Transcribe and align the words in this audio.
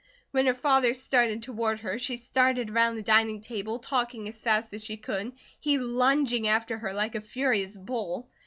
When 0.31 0.47
her 0.47 0.55
father 0.55 0.95
started 0.95 1.43
toward 1.43 1.81
her, 1.81 1.99
she 1.99 2.15
started 2.17 2.71
around 2.71 2.95
the 2.95 3.03
dining 3.03 3.39
table, 3.39 3.77
talking 3.77 4.27
as 4.27 4.41
fast 4.41 4.73
as 4.73 4.83
she 4.83 4.97
could, 4.97 5.31
he 5.59 5.77
lunging 5.77 6.47
after 6.47 6.79
her 6.79 6.91
like 6.91 7.13
a 7.13 7.21
furious 7.21 7.77
bull. 7.77 8.27